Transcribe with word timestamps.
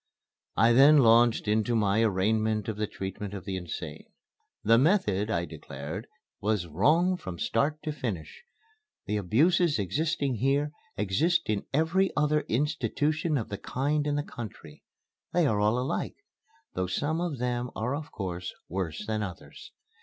I 0.57 0.73
then 0.73 0.97
launched 0.97 1.47
into 1.47 1.75
my 1.75 2.01
arraignment 2.01 2.67
of 2.67 2.75
the 2.77 2.87
treatment 2.87 3.35
of 3.35 3.45
the 3.45 3.55
insane. 3.55 4.07
The 4.63 4.79
method, 4.79 5.29
I 5.29 5.45
declared, 5.45 6.07
was 6.41 6.65
"wrong 6.65 7.17
from 7.17 7.37
start 7.37 7.83
to 7.83 7.91
finish. 7.91 8.41
The 9.05 9.17
abuses 9.17 9.77
existing 9.77 10.37
here 10.37 10.71
exist 10.97 11.43
in 11.51 11.67
every 11.71 12.09
other 12.17 12.41
institution 12.47 13.37
of 13.37 13.49
the 13.49 13.59
kind 13.59 14.07
in 14.07 14.15
the 14.15 14.23
country. 14.23 14.81
They 15.33 15.45
are 15.45 15.59
all 15.59 15.77
alike 15.77 16.15
though 16.73 16.87
some 16.87 17.21
of 17.21 17.37
them 17.37 17.69
are 17.75 17.93
of 17.93 18.11
course 18.11 18.55
worse 18.69 19.05
than 19.05 19.21
others. 19.21 19.71